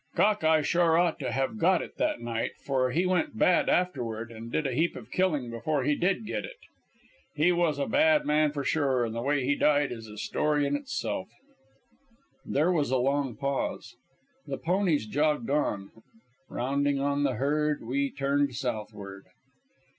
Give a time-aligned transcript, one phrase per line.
[0.15, 4.31] Cock eye sure ought to have got it that night, for he went bad afterward,
[4.31, 6.57] and did a heap of killing before he did get it.
[7.35, 10.65] He was a bad man for sure, and the way he died is a story
[10.65, 11.29] in itself."
[12.43, 13.95] There was a long pause.
[14.47, 15.91] The ponies jogged on.
[16.49, 19.25] Rounding on the herd, we turned southward.